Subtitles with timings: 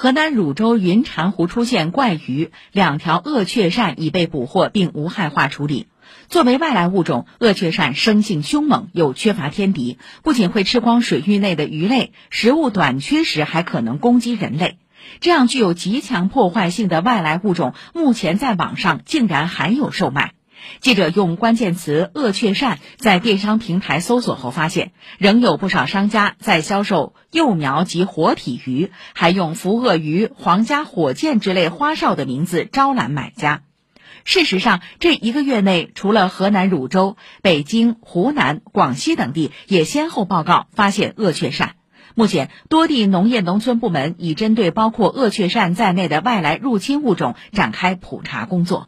[0.00, 5.88] 河南汝州云禅湖出现怪鱼，两条鳄雀鳝已被捕获并无害化处理。
[6.28, 14.78] 作为外来物种，鳄雀鳝生性凶猛，又缺乏天敌，不仅会吃光水域内的鱼类，食物短缺时还可能攻击人类。
[15.18, 20.34] 这样具有极强破坏性的外来物种，目前在网上竟然还有售卖。
[20.80, 33.62] 记者用关键词“鳄雀鳝”在电商平台搜索后发现，仍有不少商家在销售幼苗及活体鱼，还用“福鳄鱼”“皇家火箭”之类花哨的名字招揽买家。
[34.24, 41.70] 事实上，这一个月内，除了河南汝州、北京、湖南、广西等地也先后报告发现鳄雀鳝。
[42.14, 48.86] 目前，多地农业农村部门已针对包括鳄雀鳝在内的外来入侵物种展开普查工作。